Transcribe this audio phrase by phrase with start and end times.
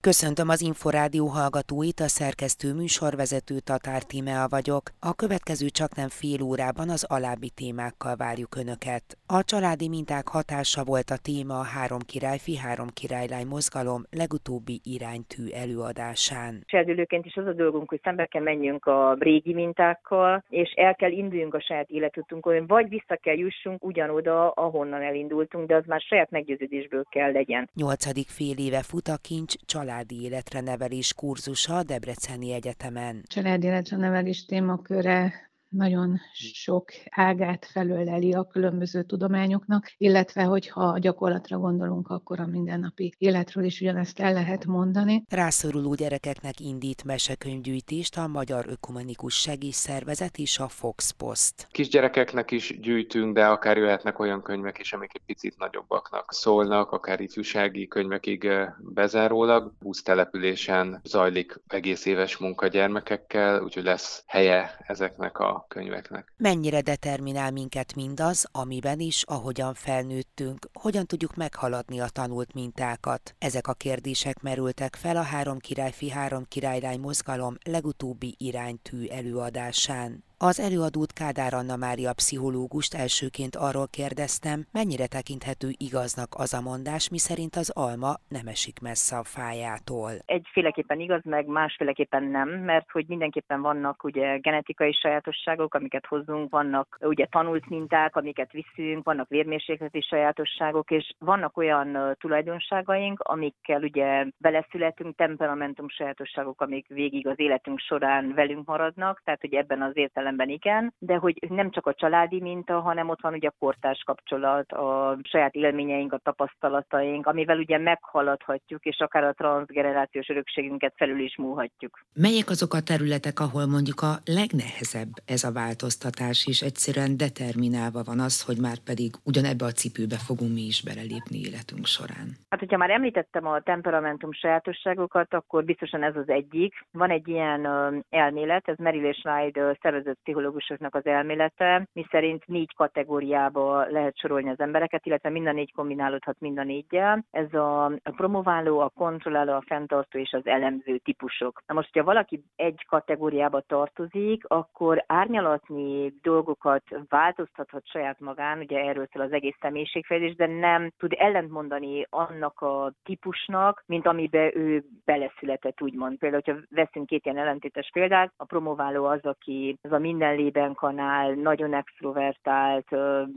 [0.00, 4.90] Köszöntöm az Inforádió hallgatóit, a szerkesztő műsorvezető Tatár Tímea vagyok.
[4.98, 9.17] A következő csak nem fél órában az alábbi témákkal várjuk Önöket.
[9.30, 15.48] A családi minták hatása volt a téma a Három királyfi, Három királylány mozgalom legutóbbi iránytű
[15.48, 16.62] előadásán.
[16.66, 21.10] Serdülőként is az a dolgunk, hogy szembe kell menjünk a régi mintákkal, és el kell
[21.10, 26.30] induljunk a saját életutunkon, vagy vissza kell jussunk ugyanoda, ahonnan elindultunk, de az már saját
[26.30, 27.70] meggyőződésből kell legyen.
[27.74, 33.22] Nyolcadik fél éve fut a kincs családi életre nevelés kurzusa a Debreceni Egyetemen.
[33.26, 36.20] Családi életre nevelés témaköre nagyon
[36.52, 43.64] sok ágát felöleli a különböző tudományoknak, illetve hogyha a gyakorlatra gondolunk, akkor a mindennapi életről
[43.64, 45.24] is ugyanezt el lehet mondani.
[45.28, 51.68] Rászoruló gyerekeknek indít mesekönyvgyűjtést a Magyar Ökumenikus Segélyszervezet és a Fox Post.
[51.70, 57.20] Kisgyerekeknek is gyűjtünk, de akár jöhetnek olyan könyvek is, amik egy picit nagyobbaknak szólnak, akár
[57.20, 59.72] ifjúsági könyvekig bezárólag.
[60.04, 66.32] településen zajlik egész éves munka gyermekekkel, úgyhogy lesz helye ezeknek a könyveknek.
[66.36, 73.34] Mennyire determinál minket mindaz, amiben is, ahogyan felnőttünk, hogyan tudjuk meghaladni a tanult mintákat?
[73.38, 80.26] Ezek a kérdések merültek fel a Három királyfi, Három királylány mozgalom legutóbbi iránytű előadásán.
[80.40, 87.10] Az előadót Kádár Anna Mária pszichológust elsőként arról kérdeztem, mennyire tekinthető igaznak az a mondás,
[87.10, 90.10] miszerint az alma nem esik messze a fájától.
[90.24, 96.98] Egyféleképpen igaz, meg másféleképpen nem, mert hogy mindenképpen vannak ugye genetikai sajátosságok, amiket hozunk, vannak
[97.00, 105.16] ugye tanult minták, amiket viszünk, vannak vérmérsékleti sajátosságok, és vannak olyan tulajdonságaink, amikkel ugye beleszületünk,
[105.16, 110.48] temperamentum sajátosságok, amik végig az életünk során velünk maradnak, tehát hogy ebben az értelemben értelemben
[110.48, 114.72] igen, de hogy nem csak a családi minta, hanem ott van ugye a kortárs kapcsolat,
[114.72, 121.36] a saját élményeink, a tapasztalataink, amivel ugye meghaladhatjuk, és akár a transgenerációs örökségünket felül is
[121.36, 121.98] múlhatjuk.
[122.14, 128.20] Melyek azok a területek, ahol mondjuk a legnehezebb ez a változtatás, és egyszerűen determinálva van
[128.20, 132.28] az, hogy már pedig ugyanebbe a cipőbe fogunk mi is belelépni életünk során?
[132.50, 136.72] Hát, hogyha már említettem a temperamentum sajátosságokat, akkor biztosan ez az egyik.
[136.90, 137.60] Van egy ilyen
[138.08, 144.60] elmélet, ez Meryl és Ride szervezett pszichológusoknak az elmélete, miszerint négy kategóriába lehet sorolni az
[144.60, 147.24] embereket, illetve mind a négy kombinálódhat mind a négyel.
[147.30, 151.62] Ez a promováló, a kontrolláló, a fenntartó és az elemző típusok.
[151.66, 159.08] Na most, hogyha valaki egy kategóriába tartozik, akkor árnyalatni dolgokat változtathat saját magán, ugye erről
[159.12, 165.82] szól az egész személyiségfejlődés, de nem tud ellentmondani annak a típusnak, mint amibe ő beleszületett,
[165.82, 166.18] úgymond.
[166.18, 170.74] Például, hogyha veszünk két ilyen ellentétes példát, a promováló az, aki az a minden lében
[170.74, 172.90] kanál, nagyon extrovertált,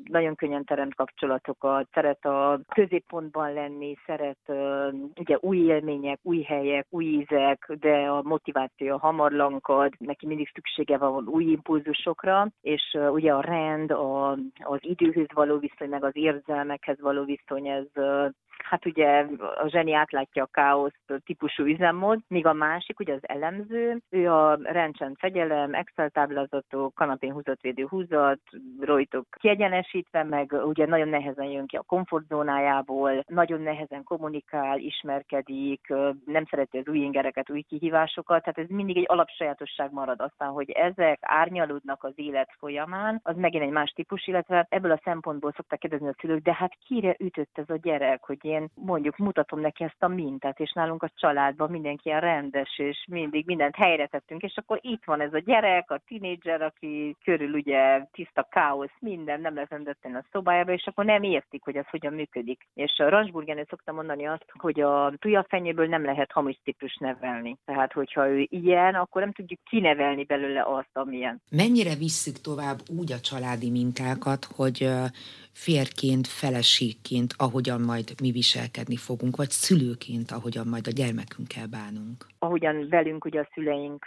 [0.04, 4.40] nagyon könnyen teremt kapcsolatokat, szeret a középpontban lenni, szeret
[5.20, 10.98] ugye új élmények, új helyek, új ízek, de a motiváció hamar lankad, neki mindig szüksége
[10.98, 17.00] van új impulzusokra, és ugye a rend, a, az időhöz való viszony, meg az érzelmekhez
[17.00, 17.88] való viszony, ez
[18.58, 19.26] hát ugye
[19.64, 24.60] a zseni átlátja a káosz típusú üzemmód, míg a másik, ugye az elemző, ő a
[24.64, 28.40] rendcsend fegyelem, Excel táblázatok, kanapén húzott védő húzat,
[28.80, 35.88] rojtok kiegyenesítve, meg ugye nagyon nehezen jön ki a komfortzónájából, nagyon nehezen kommunikál, ismerkedik,
[36.26, 40.22] nem szereti az új ingereket, új kihívásokat, tehát ez mindig egy alapsajátosság marad.
[40.22, 45.02] Aztán, hogy ezek árnyalódnak az élet folyamán, az megint egy más típus, illetve ebből a
[45.04, 49.18] szempontból szokták kérdezni a szülők, de hát kire ütött ez a gyerek, hogy én mondjuk
[49.18, 53.76] mutatom neki ezt a mintát, és nálunk a családban mindenki ilyen rendes, és mindig mindent
[53.76, 58.48] helyre tettünk, és akkor itt van ez a gyerek, a tinédzser, aki körül ugye tiszta
[58.52, 62.68] káosz, minden, nem lehet rendezni a szobájába, és akkor nem értik, hogy ez hogyan működik.
[62.74, 67.58] És a Ransburgenő szokta mondani azt, hogy a tujafenyéből nem lehet hamis típus nevelni.
[67.66, 71.42] Tehát, hogyha ő ilyen, akkor nem tudjuk kinevelni belőle azt, amilyen.
[71.50, 74.90] Mennyire visszük tovább úgy a családi mintákat, hogy
[75.54, 82.31] férként, feleségként, ahogyan majd mi viselkedni fogunk, vagy szülőként, ahogyan majd a gyermekünkkel bánunk.
[82.44, 84.06] Ahogyan velünk ugye a szüleink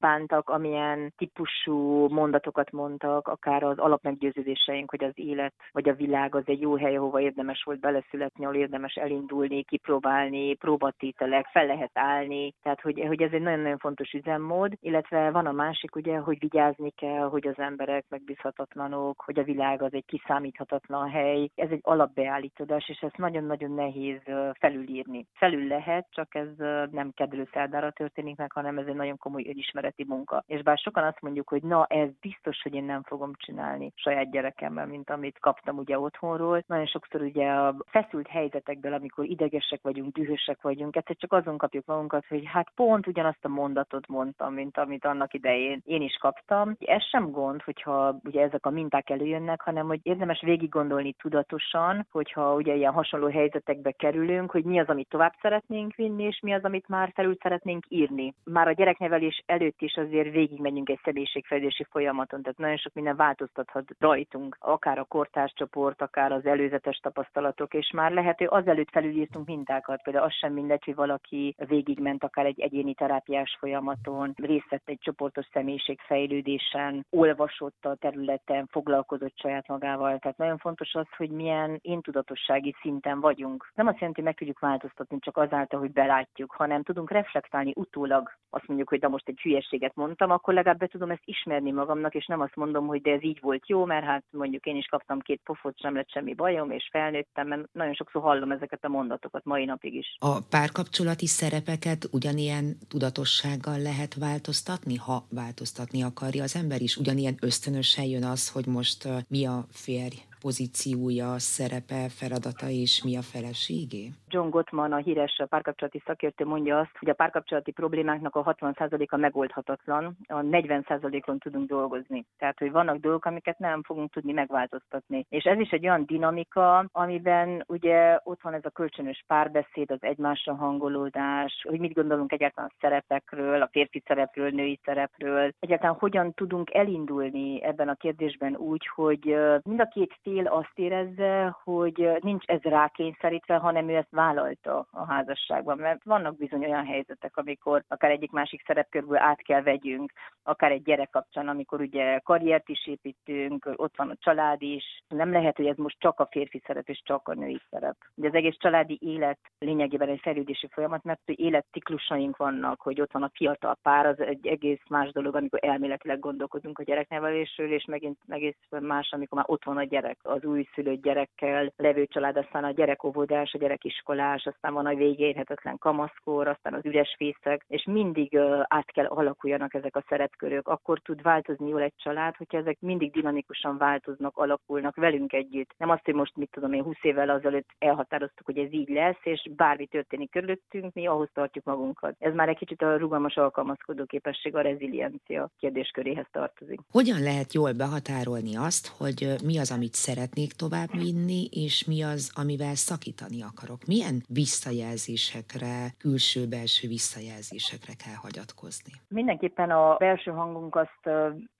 [0.00, 6.42] bántak, amilyen típusú mondatokat mondtak, akár az alapmeggyőződéseink, hogy az élet vagy a világ az
[6.46, 12.54] egy jó hely, ahova érdemes volt beleszületni, ahol érdemes elindulni, kipróbálni, próbatételek, fel lehet állni.
[12.62, 16.90] Tehát, hogy, hogy ez egy nagyon-nagyon fontos üzemmód, illetve van a másik ugye, hogy vigyázni
[16.90, 21.50] kell, hogy az emberek megbízhatatlanok, hogy a világ az egy kiszámíthatatlan hely.
[21.54, 24.20] Ez egy alapbeállítodás, és ezt nagyon-nagyon nehéz
[24.58, 25.26] felülírni.
[25.34, 26.48] Felül lehet, csak ez
[26.90, 30.44] nem kedvelő szerdára történik meg, hanem ez egy nagyon komoly önismereti munka.
[30.46, 34.30] És bár sokan azt mondjuk, hogy na, ez biztos, hogy én nem fogom csinálni saját
[34.30, 36.64] gyerekemmel, mint amit kaptam ugye otthonról.
[36.66, 41.86] Nagyon sokszor ugye a feszült helyzetekből, amikor idegesek vagyunk, dühösek vagyunk, egyszer csak azon kapjuk
[41.86, 46.76] magunkat, hogy hát pont ugyanazt a mondatot mondtam, mint amit annak idején én is kaptam.
[46.78, 52.06] Ez sem gond, hogyha ugye ezek a minták előjönnek, hanem hogy érdemes végig gondolni tudatosan,
[52.10, 56.52] hogyha ugye ilyen hasonló helyzetekbe kerülünk, hogy mi az, amit tovább szeretnénk vinni, és mi
[56.52, 58.34] az, amit már felül szeretnénk írni.
[58.44, 63.84] Már a gyereknevelés előtt is azért végigmegyünk egy személyiségfejlődési folyamaton, tehát nagyon sok minden változtathat
[63.98, 70.02] rajtunk, akár a kortárscsoport, akár az előzetes tapasztalatok, és már lehet, hogy azelőtt felülírtunk mintákat,
[70.02, 74.98] például az sem mindegy, hogy valaki végigment akár egy egyéni terápiás folyamaton, részt vett egy
[75.00, 80.18] csoportos személyiségfejlődésen, olvasott a területen, foglalkozott saját magával.
[80.18, 83.70] Tehát nagyon fontos az, hogy milyen én tudatossági szinten vagyunk.
[83.74, 87.36] Nem azt jelenti, hogy meg tudjuk változtatni csak azáltal, hogy belátjuk, hanem tudunk reflektálni
[87.74, 88.36] utólag.
[88.50, 92.14] Azt mondjuk, hogy de most egy hülyeséget mondtam, akkor legalább be tudom ezt ismerni magamnak,
[92.14, 94.86] és nem azt mondom, hogy de ez így volt jó, mert hát mondjuk én is
[94.86, 98.88] kaptam két pofot, sem lett semmi bajom, és felnőttem, mert nagyon sokszor hallom ezeket a
[98.88, 100.16] mondatokat mai napig is.
[100.18, 106.96] A párkapcsolati szerepeket ugyanilyen tudatossággal lehet változtatni, ha változtatni akarja az ember is?
[106.96, 113.22] Ugyanilyen ösztönösen jön az, hogy most mi a férj pozíciója, szerepe, feladata és mi a
[113.22, 114.12] feleségé?
[114.28, 120.16] John Gottman, a híres párkapcsolati szakértő mondja azt, hogy a párkapcsolati problémáknak a 60%-a megoldhatatlan,
[120.26, 122.26] a 40%-on tudunk dolgozni.
[122.38, 125.26] Tehát, hogy vannak dolgok, amiket nem fogunk tudni megváltoztatni.
[125.28, 130.02] És ez is egy olyan dinamika, amiben ugye ott van ez a kölcsönös párbeszéd, az
[130.02, 136.32] egymásra hangolódás, hogy mit gondolunk egyáltalán a szerepekről, a férfi szerepről, női szerepről, egyáltalán hogyan
[136.34, 142.44] tudunk elindulni ebben a kérdésben úgy, hogy mind a két fél azt érezze, hogy nincs
[142.46, 145.78] ez rákényszerítve, hanem ő ezt vállalta a házasságban.
[145.78, 151.10] Mert vannak bizony olyan helyzetek, amikor akár egyik-másik szerepkörből át kell vegyünk, akár egy gyerek
[151.10, 155.02] kapcsán, amikor ugye karriert is építünk, ott van a család is.
[155.08, 157.96] Nem lehet, hogy ez most csak a férfi szerep és csak a női szerep.
[158.14, 163.12] Ugye az egész családi élet lényegében egy fejlődési folyamat, mert hogy életciklusaink vannak, hogy ott
[163.12, 167.84] van a fiatal pár, az egy egész más dolog, amikor elméletileg gondolkodunk a gyereknevelésről, és
[167.84, 172.64] megint egész más, amikor már ott van a gyerek az újszülött gyerekkel levő család, aztán
[172.64, 178.38] a gyerekovódás, a gyerekiskolás, aztán van a végérhetetlen kamaszkor, aztán az üres fészek, és mindig
[178.62, 180.68] át kell alakuljanak ezek a szerepkörök.
[180.68, 185.74] Akkor tud változni jól egy család, hogyha ezek mindig dinamikusan változnak, alakulnak velünk együtt.
[185.76, 189.20] Nem azt, hogy most mit tudom én 20 évvel azelőtt elhatároztuk, hogy ez így lesz,
[189.22, 192.14] és bármi történik körülöttünk, mi ahhoz tartjuk magunkat.
[192.18, 196.80] Ez már egy kicsit a rugalmas alkalmazkodó képesség, a reziliencia kérdésköréhez tartozik.
[196.90, 202.32] Hogyan lehet jól behatárolni azt, hogy mi az, amit szeretnék tovább vinni, és mi az,
[202.42, 203.80] amivel szakítani akarok.
[203.86, 208.92] Milyen visszajelzésekre, külső-belső visszajelzésekre kell hagyatkozni?
[209.08, 211.02] Mindenképpen a belső hangunk azt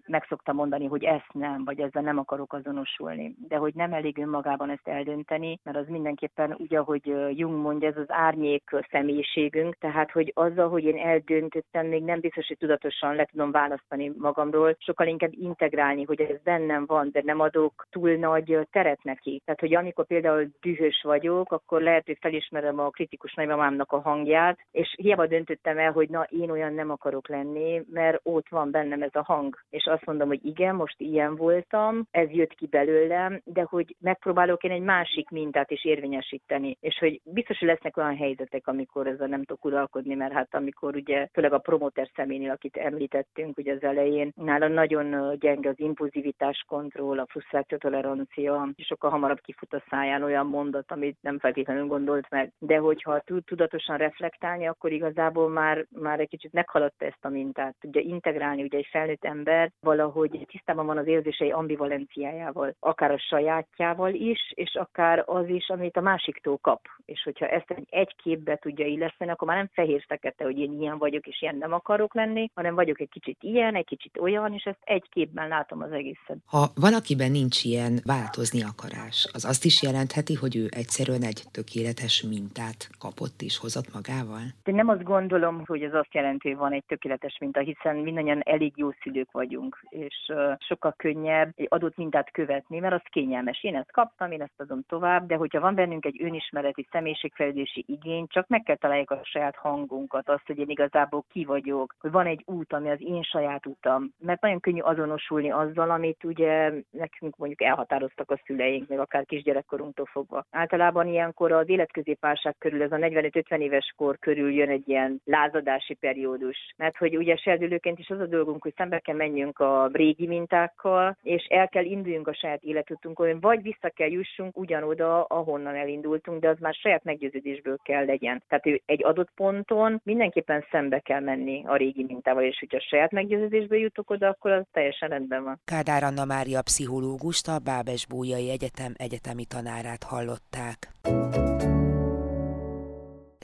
[0.09, 3.35] meg szokta mondani, hogy ezt nem, vagy ezzel nem akarok azonosulni.
[3.49, 7.07] De hogy nem elég önmagában ezt eldönteni, mert az mindenképpen úgy, ahogy
[7.39, 12.47] Jung mondja, ez az árnyék személyiségünk, tehát hogy azzal, hogy én eldöntöttem, még nem biztos,
[12.47, 17.41] hogy tudatosan le tudom választani magamról, sokkal inkább integrálni, hogy ez bennem van, de nem
[17.41, 19.43] adok túl nagy teret neki.
[19.45, 24.59] Tehát, hogy amikor például dühös vagyok, akkor lehet, hogy felismerem a kritikus nagymamámnak a hangját,
[24.71, 29.03] és hiába döntöttem el, hogy na, én olyan nem akarok lenni, mert ott van bennem
[29.03, 29.57] ez a hang.
[29.71, 34.63] És azt mondom, hogy igen, most ilyen voltam, ez jött ki belőlem, de hogy megpróbálok
[34.63, 36.77] én egy másik mintát is érvényesíteni.
[36.81, 40.95] És hogy biztos, hogy lesznek olyan helyzetek, amikor ezzel nem tudok uralkodni, mert hát amikor
[40.97, 46.65] ugye, főleg a promoter személynél, akit említettünk ugye az elején, nála nagyon gyenge az impulzivitás
[46.67, 51.87] kontroll, a frusztráció tolerancia, és sokkal hamarabb kifut a száján olyan mondat, amit nem feltétlenül
[51.87, 52.53] gondolt meg.
[52.59, 57.77] De hogyha tud tudatosan reflektálni, akkor igazából már, már egy kicsit meghaladta ezt a mintát.
[57.81, 64.15] Tudja integrálni, ugye egy felnőtt ember valahogy tisztában van az érzései ambivalenciájával, akár a sajátjával
[64.15, 66.81] is, és akár az is, amit a másiktól kap.
[67.05, 71.27] És hogyha ezt egy, képbe tudja illeszteni, akkor már nem fehér-fekete, hogy én ilyen vagyok,
[71.27, 74.83] és ilyen nem akarok lenni, hanem vagyok egy kicsit ilyen, egy kicsit olyan, és ezt
[74.85, 76.39] egy képben látom az egészet.
[76.47, 82.23] Ha valakiben nincs ilyen változni akarás, az azt is jelentheti, hogy ő egyszerűen egy tökéletes
[82.23, 84.45] mintát kapott és hozott magával?
[84.65, 88.43] Én nem azt gondolom, hogy ez azt jelenti, hogy van egy tökéletes minta, hiszen mindannyian
[88.45, 93.65] elég jó szülők vagyunk és sokkal könnyebb egy adott mintát követni, mert az kényelmes.
[93.65, 98.27] Én ezt kaptam, én ezt adom tovább, de hogyha van bennünk egy önismereti személyiségfejlődési igény,
[98.27, 102.27] csak meg kell találjuk a saját hangunkat, azt, hogy én igazából ki vagyok, hogy van
[102.27, 104.13] egy út, ami az én saját utam.
[104.19, 110.07] Mert nagyon könnyű azonosulni azzal, amit ugye nekünk mondjuk elhatároztak a szüleink, meg akár kisgyerekkorunktól
[110.07, 110.45] fogva.
[110.51, 115.95] Általában ilyenkor az életközépválság körül, ez a 45-50 éves kor körül jön egy ilyen lázadási
[115.95, 116.75] periódus.
[116.77, 121.17] Mert hogy ugye serdülőként is az a dolgunk, hogy szembe kell menjünk a régi mintákkal,
[121.23, 126.49] és el kell induljunk a saját életutunkon, vagy vissza kell jussunk ugyanoda, ahonnan elindultunk, de
[126.49, 128.43] az már saját meggyőződésből kell legyen.
[128.49, 133.79] Tehát egy adott ponton mindenképpen szembe kell menni a régi mintával, és hogyha saját meggyőződésből
[133.79, 135.61] jutok oda, akkor az teljesen rendben van.
[135.65, 140.89] Kádár Anna Mária pszichológust, a Bábes Bújai Egyetem egyetemi tanárát hallották.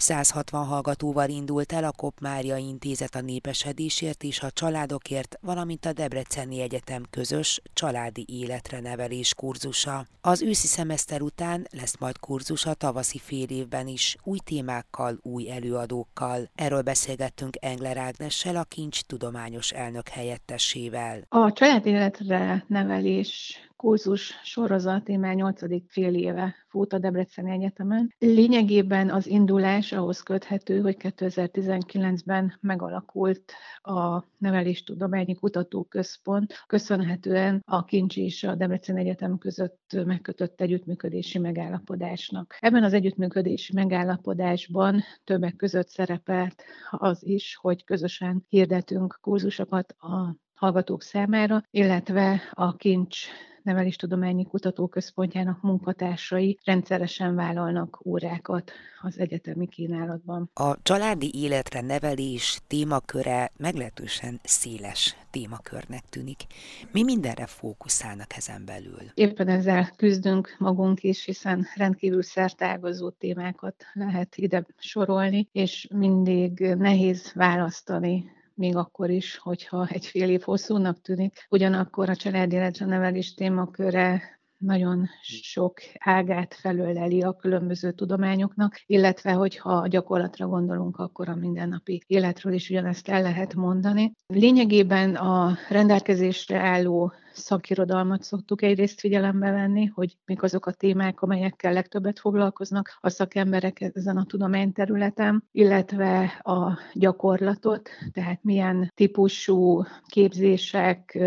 [0.04, 5.92] 160 hallgatóval indult el a Kop Mária Intézet a népesedésért és a családokért, valamint a
[5.92, 10.06] Debreceni Egyetem közös családi életre nevelés kurzusa.
[10.20, 15.50] Az őszi szemeszter után lesz majd kurzus a tavaszi fél évben is, új témákkal, új
[15.50, 16.50] előadókkal.
[16.54, 21.26] Erről beszélgettünk Engler Ágnessel, a Kincs tudományos elnök helyettesével.
[21.28, 28.14] A családi életre nevelés kurzus sorozat én már nyolcadik fél éve fut a Debreceni Egyetemen.
[28.18, 38.44] Lényegében az indulás ahhoz köthető, hogy 2019-ben megalakult a Neveléstudományi Kutatóközpont, köszönhetően a Kincs és
[38.44, 42.56] a Debreceni Egyetem között megkötött együttműködési megállapodásnak.
[42.60, 51.02] Ebben az együttműködési megállapodásban többek között szerepelt az is, hogy közösen hirdetünk kurzusokat a hallgatók
[51.02, 53.26] számára, illetve a Kincs
[53.64, 60.50] Neveléstudományi Kutatóközpontjának munkatársai rendszeresen vállalnak órákat az egyetemi kínálatban.
[60.54, 66.46] A családi életre nevelés témaköre meglehetősen széles témakörnek tűnik.
[66.92, 69.02] Mi mindenre fókuszálnak ezen belül?
[69.14, 77.32] Éppen ezzel küzdünk magunk is, hiszen rendkívül szertágazó témákat lehet ide sorolni, és mindig nehéz
[77.32, 81.46] választani még akkor is, hogyha egy fél év hosszúnak tűnik.
[81.50, 84.22] Ugyanakkor a családéletre nevelés témaköre
[84.58, 92.02] nagyon sok ágát felöleli a különböző tudományoknak, illetve hogyha a gyakorlatra gondolunk, akkor a mindennapi
[92.06, 94.12] életről is ugyanezt el lehet mondani.
[94.26, 101.72] Lényegében a rendelkezésre álló szakirodalmat szoktuk egyrészt figyelembe venni, hogy mik azok a témák, amelyekkel
[101.72, 111.18] legtöbbet foglalkoznak a szakemberek ezen a tudományterületen, illetve a gyakorlatot, tehát milyen típusú képzések,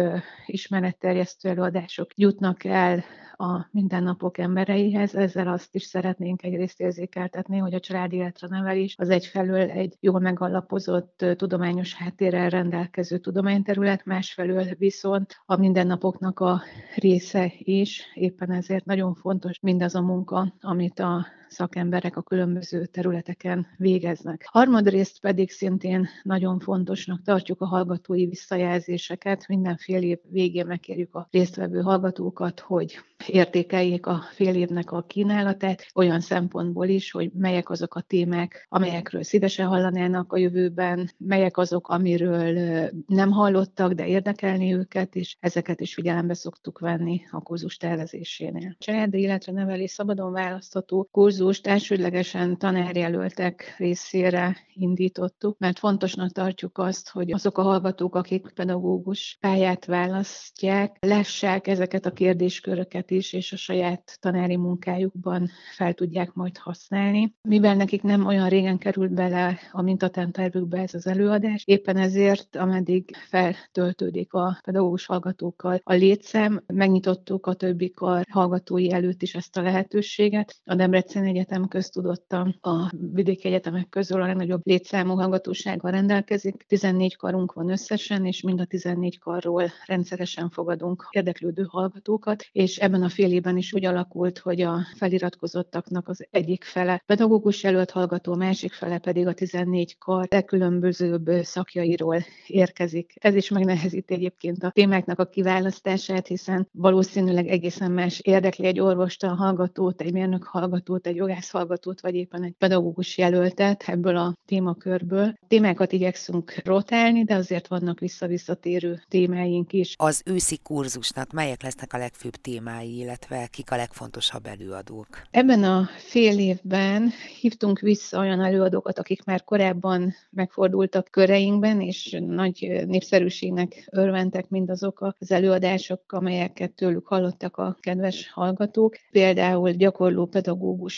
[0.46, 3.04] ismeretterjesztő előadások jutnak el
[3.38, 5.16] a mindennapok embereihez.
[5.16, 10.20] Ezzel azt is szeretnénk egyrészt érzékeltetni, hogy a családi életre nevelés az egyfelől egy jól
[10.20, 16.62] megalapozott tudományos háttérrel rendelkező tudományterület, másfelől viszont a mindennapoknak a
[16.96, 18.04] része is.
[18.14, 24.48] Éppen ezért nagyon fontos mindaz a munka, amit a szakemberek a különböző területeken végeznek.
[24.52, 29.48] Harmadrészt pedig szintén nagyon fontosnak tartjuk a hallgatói visszajelzéseket.
[29.48, 35.88] Minden fél év végén megkérjük a résztvevő hallgatókat, hogy értékeljék a fél évnek a kínálatát,
[35.96, 41.88] olyan szempontból is, hogy melyek azok a témák, amelyekről szívesen hallanának a jövőben, melyek azok,
[41.88, 48.76] amiről nem hallottak, de érdekelni őket, és ezeket is figyelembe szoktuk venni a kurzus tervezésénél.
[48.78, 57.32] Családi életre nevelés szabadon választható kurzust elsődlegesen tanárjelöltek részére indítottuk, mert fontosnak tartjuk azt, hogy
[57.32, 64.18] azok a hallgatók, akik pedagógus pályát választják, lessák ezeket a kérdésköröket is, és a saját
[64.20, 67.36] tanári munkájukban fel tudják majd használni.
[67.42, 73.16] Mivel nekik nem olyan régen került bele a mintatantervükbe ez az előadás, éppen ezért, ameddig
[73.30, 79.62] feltöltődik a pedagógus hallgatókkal a létszám, megnyitottuk a többi kar hallgatói előtt is ezt a
[79.62, 80.56] lehetőséget.
[80.66, 86.66] A Debrecen Egyetem köztudottan a vidéki egyetemek közül a legnagyobb létszámú hallgatósággal rendelkezik.
[86.68, 93.04] 14 karunk van összesen, és mind a 14 karról rendszeresen fogadunk érdeklődő hallgatókat, és ebben
[93.04, 98.36] a fél évben is úgy alakult, hogy a feliratkozottaknak az egyik fele pedagógus jelölt hallgató,
[98.36, 103.14] másik fele pedig a 14 kar legkülönbözőbb szakjairól érkezik.
[103.20, 109.24] Ez is megnehezíti egyébként a témáknak a kiválasztását, hiszen valószínűleg egészen más érdekli egy orvost,
[109.24, 115.34] a hallgatót, egy mérnök hallgatót, egy jogászhallgatót, vagy éppen egy pedagógus jelöltet ebből a témakörből.
[115.48, 119.94] Témákat igyekszünk rotálni, de azért vannak visszavisszatérő témáink is.
[119.98, 125.08] Az őszi kurzusnak melyek lesznek a legfőbb témái, illetve kik a legfontosabb előadók?
[125.32, 127.10] Ebben a fél évben
[127.42, 135.32] hívtunk vissza olyan előadókat, akik már korábban megfordultak köreinkben, és nagy népszerűségnek örventek mindazok az
[135.32, 138.96] előadások, amelyeket tőlük hallottak a kedves hallgatók.
[139.12, 140.26] Például gyakorló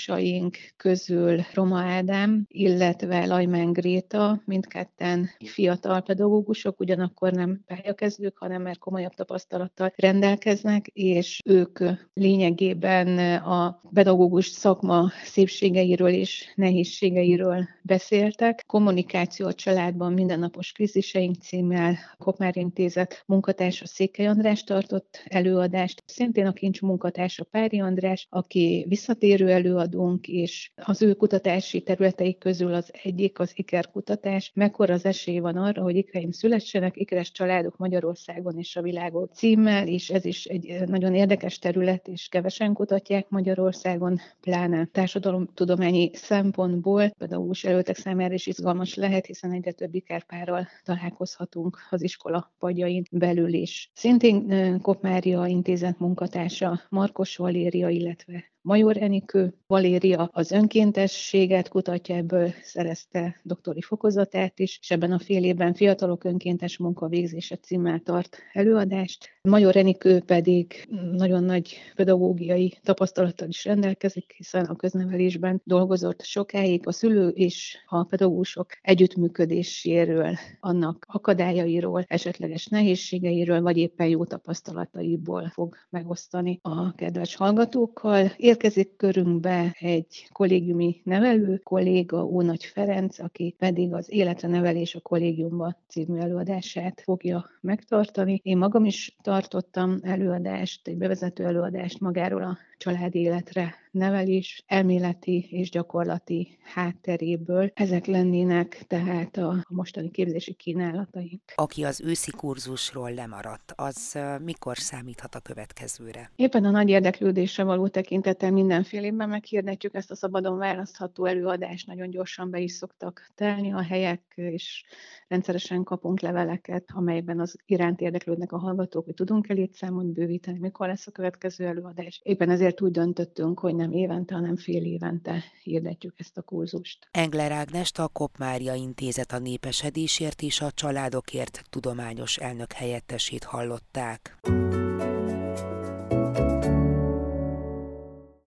[0.09, 8.77] pedagógusaink közül Roma Ádám, illetve Lajmán Gréta, mindketten fiatal pedagógusok, ugyanakkor nem pályakezdők, hanem már
[8.77, 11.79] komolyabb tapasztalattal rendelkeznek, és ők
[12.13, 18.63] lényegében a pedagógus szakma szépségeiről és nehézségeiről beszéltek.
[18.67, 26.53] Kommunikáció a családban mindennapos kríziseink címmel Kopmár Intézet munkatársa Székely András tartott előadást, szintén a
[26.53, 29.51] kincs munkatársa Pári András, aki visszatérő
[29.99, 34.51] előadónk, és az ő kutatási területeik közül az egyik az Iker kutatás.
[34.55, 39.87] Mekkora az esély van arra, hogy ikreim szülessenek, ikeres családok Magyarországon és a világon címmel,
[39.87, 47.63] és ez is egy nagyon érdekes terület, és kevesen kutatják Magyarországon, pláne társadalomtudományi szempontból, pedagógus
[47.63, 53.91] előttek számára is izgalmas lehet, hiszen egyre több ikerpárral találkozhatunk az iskola padjain belül is.
[53.93, 63.39] Szintén Kopmária intézet munkatársa Markos Valéria, illetve Major Enikő Valéria az önkéntességet kutatja, ebből szerezte
[63.43, 69.38] doktori fokozatát is, és ebben a fél évben fiatalok önkéntes munkavégzése címmel tart előadást.
[69.49, 76.91] Major Enikő pedig nagyon nagy pedagógiai tapasztalattal is rendelkezik, hiszen a köznevelésben dolgozott sokáig a
[76.91, 86.59] szülő és a pedagógusok együttműködéséről, annak akadályairól, esetleges nehézségeiről, vagy éppen jó tapasztalataiból fog megosztani
[86.61, 88.31] a kedves hallgatókkal.
[88.37, 95.77] Érkezik körünkbe egy kollégiumi nevelő kolléga, Ónagy Ferenc, aki pedig az Életre nevelés a kollégiumban
[95.87, 98.39] című előadását fogja megtartani.
[98.43, 105.69] Én magam is tartottam előadást, egy bevezető előadást magáról a családi életre nevelés elméleti és
[105.69, 107.71] gyakorlati hátteréből.
[107.73, 111.41] Ezek lennének tehát a mostani képzési kínálataink.
[111.55, 116.31] Aki az őszi kurzusról lemaradt, az mikor számíthat a következőre?
[116.35, 122.09] Éppen a nagy érdeklődésre való tekintettel mindenfél évben meghirdetjük ezt a szabadon választható előadást, nagyon
[122.09, 124.83] gyorsan be is szoktak telni a helyek, és
[125.27, 131.07] rendszeresen kapunk leveleket, amelyben az iránt érdeklődnek a hallgatók, hogy tudunk-e létszámot bővíteni, mikor lesz
[131.07, 132.21] a következő előadás.
[132.23, 137.07] Éppen ezért úgy döntöttünk, hogy nem évente, hanem fél évente hirdetjük ezt a kurzust.
[137.11, 144.39] Engler Ágnest a Kopmária Intézet a népesedésért és a családokért tudományos elnök helyettesét hallották.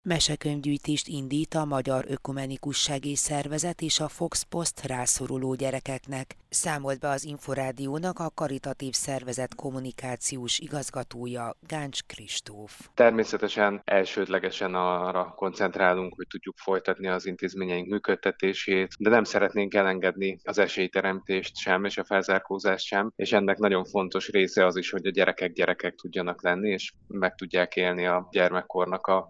[0.07, 7.23] Mesekönyvgyűjtést indít a Magyar Ökumenikus Segélyszervezet és a Fox Post rászoruló gyerekeknek, számolt be az
[7.23, 12.89] Inforádiónak a karitatív szervezet kommunikációs igazgatója Gáncs Kristóf.
[12.93, 20.57] Természetesen elsődlegesen arra koncentrálunk, hogy tudjuk folytatni az intézményeink működtetését, de nem szeretnénk elengedni az
[20.57, 25.11] esélyteremtést sem, és a felzárkózást sem, és ennek nagyon fontos része az is, hogy a
[25.11, 29.27] gyerekek gyerekek tudjanak lenni, és meg tudják élni a gyermekkornak a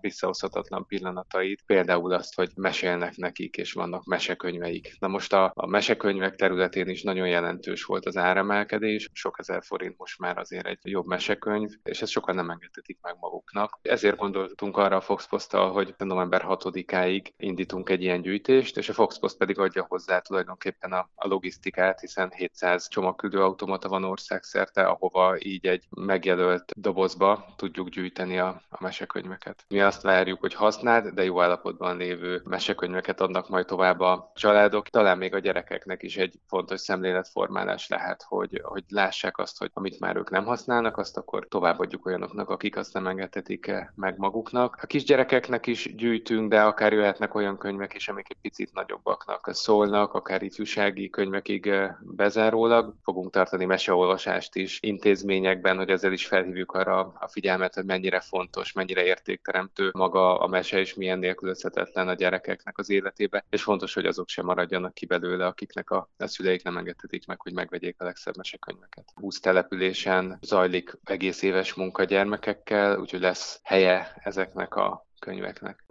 [0.65, 4.95] visszaoszhatatlan pillanatait, például azt, hogy mesélnek nekik, és vannak mesekönyveik.
[4.99, 9.97] Na most a, a mesekönyvek területén is nagyon jelentős volt az áremelkedés, sok ezer forint
[9.97, 13.79] most már azért egy jobb mesekönyv, és ezt sokan nem engedhetik meg maguknak.
[13.81, 18.93] Ezért gondoltunk arra a Fox Post-tal, hogy november 6-áig indítunk egy ilyen gyűjtést, és a
[18.93, 24.83] Fox Post pedig adja hozzá tulajdonképpen a, a logisztikát, hiszen 700 csomagküldő automata van országszerte,
[24.83, 29.65] ahova így egy megjelölt dobozba tudjuk gyűjteni a, a mesekönyveket.
[29.67, 34.89] Mi azt várjuk, hogy használt, de jó állapotban lévő mesekönyveket adnak majd tovább a családok,
[34.89, 39.69] talán még a gyerekeknek is egy fontos szemlélet szemléletformálás lehet, hogy, hogy lássák azt, hogy
[39.73, 44.77] amit már ők nem használnak, azt akkor továbbadjuk olyanoknak, akik azt nem engedhetik meg maguknak.
[44.81, 50.13] A kisgyerekeknek is gyűjtünk, de akár jöhetnek olyan könyvek is, amik egy picit nagyobbaknak szólnak,
[50.13, 52.93] akár ifjúsági könyvekig bezárólag.
[53.03, 58.73] Fogunk tartani meseolvasást is intézményekben, hogy ezzel is felhívjuk arra a figyelmet, hogy mennyire fontos,
[58.73, 64.05] mennyire értékteremtő maga a mese, és milyen nélkülözhetetlen a gyerekeknek az életébe, és fontos, hogy
[64.05, 68.03] azok sem maradjanak ki belőle, akiknek a, a szüleik nem engedhetik meg, hogy megvegyék a
[68.03, 69.11] legszebb mesekönyveket.
[69.13, 75.83] 20 településen zajlik egész éves munka gyermekekkel, úgyhogy lesz helye ezeknek a könyveknek.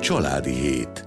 [0.00, 1.04] Családi hét.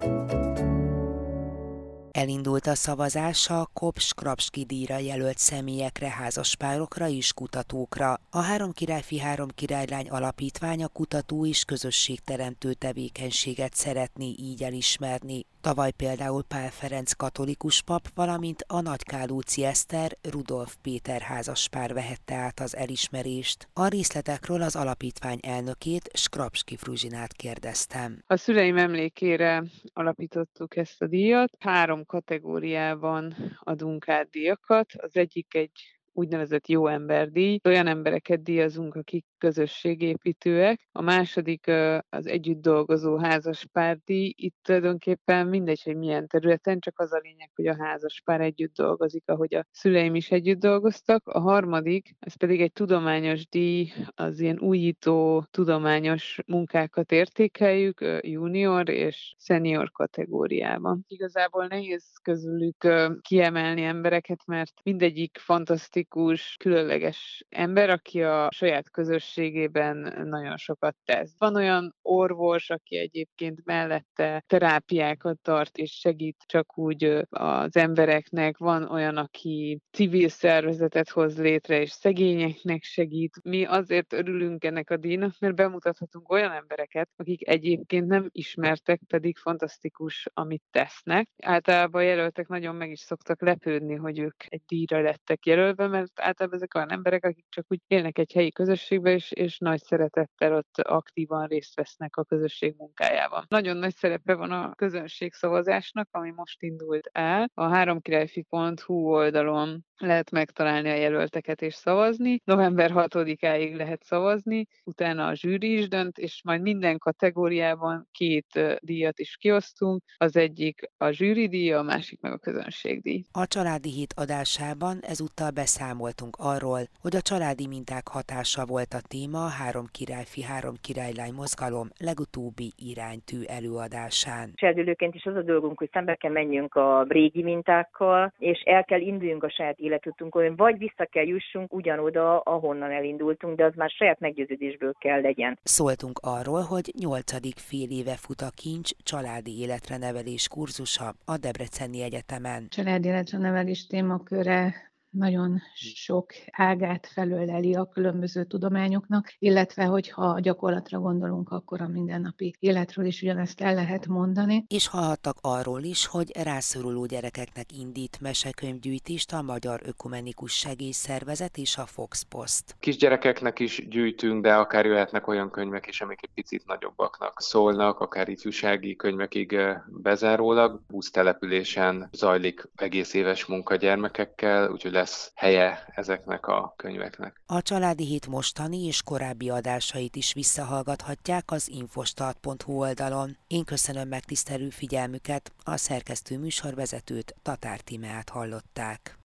[2.12, 8.20] Elindult a szavazás a Kops Krapski díjra jelölt személyekre, házaspárokra és kutatókra.
[8.30, 15.46] A Három királyfi Három királylány alapítvány a kutató és közösségteremtő tevékenységet szeretné így elismerni.
[15.62, 22.60] Tavaly például Pál Ferenc katolikus pap, valamint a Nagykálóci Eszter Rudolf Péter házaspár vehette át
[22.60, 23.68] az elismerést.
[23.74, 28.24] A részletekről az alapítvány elnökét, Skrapski Fruzsinát kérdeztem.
[28.28, 31.52] A szüleim emlékére alapítottuk ezt a díjat.
[31.60, 34.94] Három kategóriában adunk át díjakat.
[34.98, 37.60] Az egyik egy úgynevezett jó emberdíj.
[37.64, 40.88] Olyan embereket díjazunk, akik közösségépítőek.
[40.92, 41.72] A második
[42.10, 44.34] az együtt dolgozó házaspárdíj.
[44.36, 49.24] Itt tulajdonképpen mindegy, hogy milyen területen, csak az a lényeg, hogy a házaspár együtt dolgozik,
[49.26, 51.28] ahogy a szüleim is együtt dolgoztak.
[51.28, 59.36] A harmadik, ez pedig egy tudományos díj, az ilyen újító tudományos munkákat értékeljük junior és
[59.38, 61.06] senior kategóriában.
[61.08, 62.88] Igazából nehéz közülük
[63.22, 71.36] kiemelni embereket, mert mindegyik fantasztikus empatikus, különleges ember, aki a saját közösségében nagyon sokat tesz.
[71.38, 78.84] Van olyan orvos, aki egyébként mellette terápiákat tart és segít csak úgy az embereknek, van
[78.92, 83.44] olyan, aki civil szervezetet hoz létre és szegényeknek segít.
[83.44, 89.38] Mi azért örülünk ennek a díjnak, mert bemutathatunk olyan embereket, akik egyébként nem ismertek, pedig
[89.38, 91.30] fantasztikus, amit tesznek.
[91.44, 96.58] Általában jelöltek nagyon meg is szoktak lepődni, hogy ők egy díjra lettek jelölve, mert általában
[96.58, 100.78] ezek olyan emberek, akik csak úgy élnek egy helyi közösségbe, és, és nagy szeretettel ott
[100.78, 103.46] aktívan részt vesznek a közösség munkájában.
[103.48, 107.50] Nagyon nagy szerepe van a közönség szavazásnak, ami most indult el.
[107.54, 112.42] A háromkirályfi.hu oldalon lehet megtalálni a jelölteket és szavazni.
[112.44, 119.20] November 6-áig lehet szavazni, utána a zsűri is dönt, és majd minden kategóriában két díjat
[119.20, 120.04] is kiosztunk.
[120.18, 123.24] Az egyik a zsűri díj, a másik meg a közönségdíj.
[123.32, 129.44] A családi hét adásában ezúttal beszámoltunk arról, hogy a családi minták hatása volt a téma
[129.46, 134.52] a Három királyfi, Három királylány mozgalom legutóbbi iránytű előadásán.
[134.56, 139.00] Serdülőként is az a dolgunk, hogy szembe kell menjünk a régi mintákkal, és el kell
[139.00, 144.20] induljunk a saját életutunkon, vagy vissza kell jussunk ugyanoda, ahonnan elindultunk, de az már saját
[144.20, 145.60] meggyőződésből kell legyen.
[145.64, 152.02] Szóltunk arról, hogy nyolcadik fél éve fut a kincs családi életre nevelés kurzusa a Debreceni
[152.02, 152.68] Egyetemen.
[152.70, 155.62] Családi életre nevelés témaköre nagyon
[155.96, 163.06] sok ágát felöleli a különböző tudományoknak, illetve hogyha a gyakorlatra gondolunk, akkor a mindennapi életről
[163.06, 164.66] is ugyanezt el lehet mondani.
[164.68, 171.86] És hallhattak arról is, hogy rászoruló gyerekeknek indít mesekönyvgyűjtést a Magyar Ökumenikus Segélyszervezet és a
[171.86, 172.76] Fox Post.
[172.80, 178.30] Kisgyerekeknek is gyűjtünk, de akár jöhetnek olyan könyvek is, amik egy picit nagyobbaknak szólnak, akár
[178.30, 180.82] ifjúsági könyvekig bezárólag.
[180.88, 187.42] Busztelepülésen zajlik egész éves munka gyermekekkel, úgyhogy lesz helye ezeknek a könyveknek.
[187.46, 193.38] A Családi Hét mostani és korábbi adásait is visszahallgathatják az infostart.hu oldalon.
[193.48, 199.19] Én köszönöm megtisztelő figyelmüket, a szerkesztő műsorvezetőt Tatár Timeát hallották.